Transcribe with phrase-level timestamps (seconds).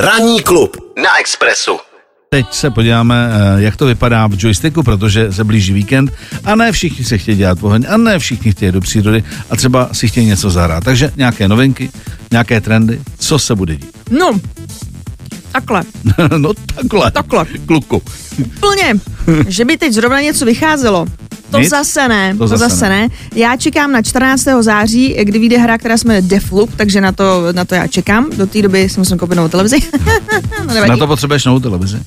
[0.00, 1.78] Ranní klub na Expressu.
[2.30, 6.10] Teď se podíváme, eh, jak to vypadá v joysticku, protože se blíží víkend
[6.44, 9.88] a ne všichni se chtějí dělat pohoň a ne všichni chtějí do přírody a třeba
[9.92, 10.84] si chtějí něco zahrát.
[10.84, 11.90] Takže nějaké novinky,
[12.30, 13.96] nějaké trendy, co se bude dít.
[14.10, 14.40] No,
[15.52, 15.82] takhle,
[16.36, 17.10] no takhle.
[17.10, 18.02] takhle, Kluku.
[18.56, 18.94] úplně,
[19.48, 21.06] že by teď zrovna něco vycházelo.
[21.50, 21.68] To Nic?
[21.70, 23.08] zase ne, To to, zase zase, ne.
[23.34, 24.44] Já čekám na 14.
[24.60, 28.26] září, kdy vyjde hra, která se jmenuje Deathloop, takže na to, na to já čekám.
[28.36, 29.76] Do té doby si musím koupit novou televizi.
[30.66, 30.90] no, nevadí.
[30.90, 31.98] Na to potřebuješ novou televizi.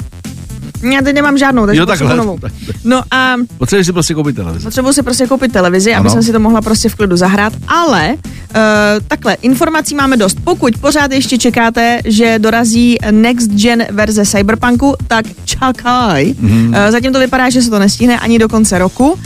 [0.93, 2.25] Já teď nemám žádnou, takže Jo, potřebuji takhle.
[2.25, 2.39] novou.
[2.39, 2.51] Tak-
[2.83, 4.63] No a Potřebuješ si prostě koupit televizi.
[4.63, 6.09] potřebuji si prostě koupit televizi, aby Ano.
[6.09, 8.61] jsem si to mohla prostě v klidu zahrát, ale uh,
[9.07, 10.37] takhle, informací máme dost.
[10.43, 16.33] Pokud pořád ještě čekáte, že dorazí next gen verze Cyberpunku, tak čakaj.
[16.39, 16.67] Mm.
[16.67, 19.19] Uh, zatím to vypadá, že se to nestihne ani do konce roku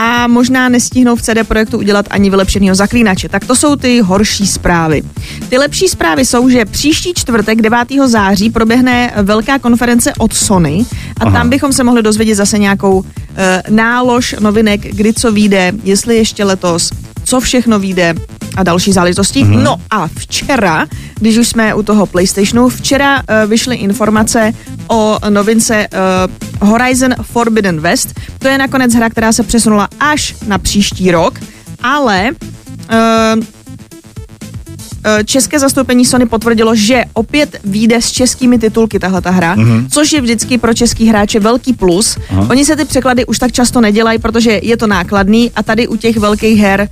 [0.00, 3.28] a možná nestihnou v CD Projektu udělat ani vylepšeného zaklínače.
[3.28, 5.02] Tak to jsou ty horší zprávy.
[5.48, 7.78] Ty lepší zprávy jsou, že příští čtvrtek 9.
[8.06, 10.84] září proběhne velká konference od Sony
[11.20, 11.38] a Aha.
[11.38, 13.04] tam bychom se mohli dozvědět zase nějakou uh,
[13.68, 16.90] nálož novinek, kdy co vyjde, jestli ještě letos,
[17.24, 18.14] co všechno vyjde
[18.56, 19.44] a další záležitosti.
[19.44, 19.62] Mm-hmm.
[19.62, 24.52] No a včera, když už jsme u toho PlayStationu, včera uh, vyšly informace
[24.88, 28.20] o novince uh, Horizon Forbidden West.
[28.38, 31.40] To je nakonec hra, která se přesunula až na příští rok,
[31.82, 33.42] ale uh,
[35.24, 39.86] České zastoupení Sony potvrdilo, že opět vyjde s českými titulky tahle ta hra, mm-hmm.
[39.90, 42.18] což je vždycky pro český hráče velký plus.
[42.30, 42.46] Aha.
[42.50, 45.96] Oni se ty překlady už tak často nedělají, protože je to nákladný a tady u
[45.96, 46.88] těch velkých her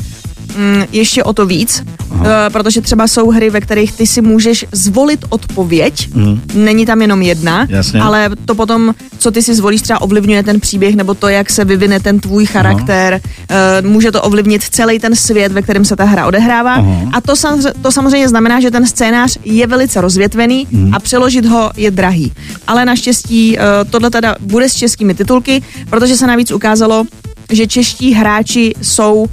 [0.59, 4.67] mm, ještě o to víc, uh, protože třeba jsou hry, ve kterých ty si můžeš
[4.73, 6.41] zvolit odpověď, mm.
[6.55, 8.00] není tam jenom jedna, Jasně.
[8.00, 11.65] ale to potom, co ty si zvolíš, třeba ovlivňuje ten příběh, nebo to, jak se
[11.65, 16.05] vyvine ten tvůj charakter, uh, může to ovlivnit celý ten svět, ve kterém se ta
[16.05, 16.72] hra odehrává.
[16.75, 17.11] Aha.
[17.12, 20.95] A to, samozřejmě, to samozřejmě znamená, že ten scénář je velice rozvětvený Mhm.
[20.95, 22.33] a přeložit ho je drahý.
[22.67, 27.05] Ale naštěstí uh, tohle teda bude s českými titulky, protože se navíc ukázalo,
[27.53, 29.27] že čeští hráči jsou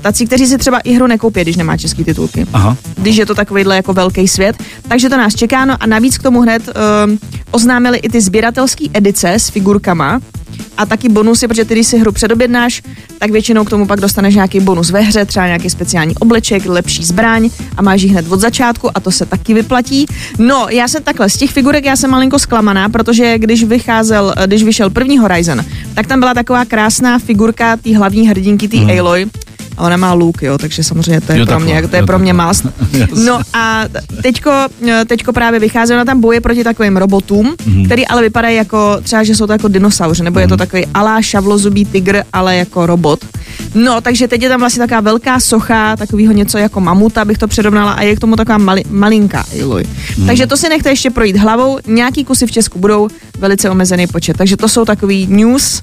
[0.00, 2.76] tací, kteří si třeba i hru nekoupí, když nemá český titulky Aha.
[2.96, 4.56] když je to takovýhle jako velký svět.
[4.88, 6.62] Takže to nás čeká, no a navíc k tomu hned
[7.06, 7.18] um,
[7.50, 10.20] oznámili i ty sběratelské edice s figurkama
[10.76, 12.82] a taky bonusy, protože ty, když si hru předobjednáš,
[13.18, 17.04] tak většinou k tomu pak dostaneš nějaký bonus ve hře, třeba nějaký speciální obleček, lepší
[17.04, 20.06] zbraň a máš ji hned od začátku a to se taky vyplatí.
[20.38, 24.46] No, já jsem takhle, z těch figurek já jsem malinko zklamaná, protože když vycházel, eh,
[24.46, 25.64] když vyšel první Horizon,
[25.94, 28.84] tak tam byla taková krásná figurka té hlavní hrdinky, té Mhm.
[28.92, 28.98] mm.
[29.00, 29.26] Aloy,
[29.78, 32.00] a ona má luk, jo, takže samozřejmě to je Jo, pro takhle, mě, to je
[32.00, 32.46] jo, pro mě takhle.
[32.48, 32.66] must.
[33.24, 33.84] No a
[34.22, 34.50] teďko,
[35.06, 37.84] teďko právě vychází, ona tam boje proti takovým robotům, mm.
[37.84, 40.40] který ale vypadají jako, třeba, že jsou to jako dinosauři, nebo mm.
[40.40, 43.24] je to takový alá šavlozubý tygr, ale jako robot.
[43.74, 47.48] No, takže teď je tam vlastně taková velká socha, takového něco jako mamuta, bych to
[47.48, 49.84] přirovnala, a je k tomu taková mali, malinká Aloy.
[50.18, 50.26] Mm.
[50.26, 53.08] Takže to si nechte ještě projít hlavou, nějaký kusy v Česku budou,
[53.38, 54.36] velice omezený počet.
[54.36, 55.82] Takže to jsou takový news,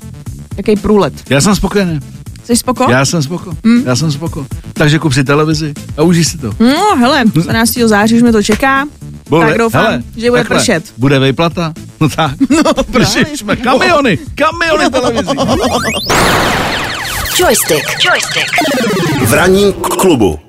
[0.58, 1.14] jaký průlet.
[1.30, 2.00] Já jsem spokojený.
[2.46, 2.88] Jsi spoko?
[2.90, 3.54] Já jsem spoko.
[3.66, 3.84] Hm?
[3.86, 4.46] Já jsem spoko.
[4.74, 6.54] Takže kup si televizi a užij si to.
[6.60, 7.74] No, hele, 14.
[7.86, 8.86] září už mi to čeká.
[9.40, 10.84] tak doufám, že bude takhle, pršet.
[10.98, 11.74] Bude vejplata?
[12.02, 12.32] No tak.
[12.50, 13.26] No, právě.
[13.64, 15.38] Kamiony, kamiony televizí.
[17.40, 17.86] Joystick.
[18.06, 18.52] Joystick.
[19.26, 20.40] V ranním klubu